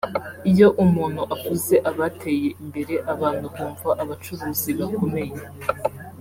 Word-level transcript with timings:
Iyo 0.51 0.67
umuntu 0.83 1.21
avuze 1.35 1.75
abateye 1.89 2.49
imbere 2.61 2.93
abantu 3.13 3.45
bumva 3.53 3.89
abacuruzi 4.01 4.69
bakomeye 4.79 5.37